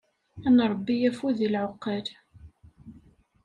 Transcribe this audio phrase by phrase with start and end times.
[0.47, 2.07] Ad nṛebbi afud i lɛeqqal.